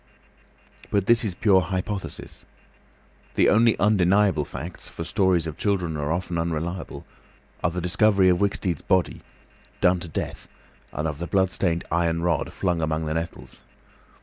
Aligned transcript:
But 0.89 1.05
this 1.05 1.23
is 1.23 1.35
pure 1.35 1.61
hypothesis. 1.61 2.47
The 3.35 3.49
only 3.49 3.77
undeniable 3.77 4.45
facts—for 4.45 5.03
stories 5.03 5.45
of 5.45 5.59
children 5.59 5.95
are 5.95 6.11
often 6.11 6.39
unreliable—are 6.39 7.69
the 7.69 7.81
discovery 7.81 8.27
of 8.29 8.39
Wicksteed's 8.41 8.81
body, 8.81 9.21
done 9.79 9.99
to 9.99 10.07
death, 10.07 10.47
and 10.91 11.07
of 11.07 11.19
the 11.19 11.27
blood 11.27 11.51
stained 11.51 11.83
iron 11.91 12.23
rod 12.23 12.51
flung 12.51 12.81
among 12.81 13.05
the 13.05 13.13
nettles. 13.13 13.59